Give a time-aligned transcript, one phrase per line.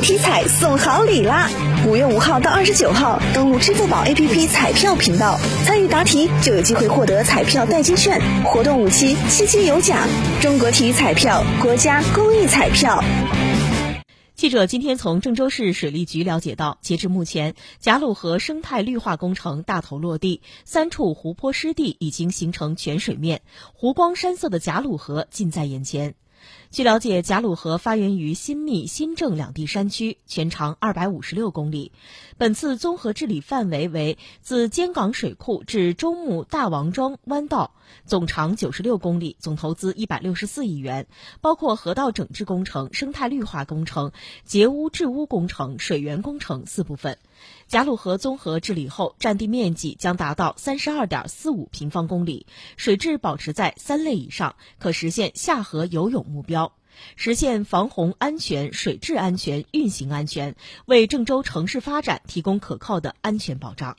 [0.00, 1.48] 体彩送好礼啦！
[1.86, 9.98] 五月五号到二十九号，登录支付宝 APP 彩票频道，参与答题就有机会获得彩票代金券，活动五期，期期有奖。
[10.40, 13.02] 中国体育彩票，国家公益彩票。
[14.34, 23.42] 记者今天从郑州市水利局了解到，截至目前，贾鲁河生态绿化工程大头落地，三处湖泊湿地已经形成全水面，
[23.72, 26.14] 湖光山色的贾鲁河近在眼前。
[26.70, 31.92] 据了解，贾鲁河发源于新密、新郑两地山区，全长二百五十六公里。
[32.36, 37.74] 本次综合治理范围为自尖港水库至中牟大王庄弯道，
[38.06, 41.06] 总长九十六公里，总投资一百六十四亿元，
[41.40, 44.10] 包括河道整治工程、生态绿化工程、
[44.44, 47.18] 截污治污工程、水源工程四部分。
[47.68, 52.46] 贾鲁河综合治理后，占地面积将达到三十二点四五平方公里，
[52.76, 56.72] 水质保持在三类以上，可实现下河游泳目标。
[57.16, 60.54] 实现防洪安全、水质安全、运行安全，
[60.86, 63.96] 为郑州城市发展提供可靠的安全保障。